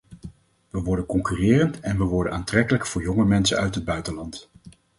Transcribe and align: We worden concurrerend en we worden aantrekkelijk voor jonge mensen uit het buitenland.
We 0.69 0.81
worden 0.81 1.05
concurrerend 1.05 1.79
en 1.81 1.97
we 1.97 2.03
worden 2.03 2.33
aantrekkelijk 2.33 2.85
voor 2.85 3.01
jonge 3.01 3.25
mensen 3.25 3.57
uit 3.57 3.75
het 3.75 3.85
buitenland. 3.85 4.49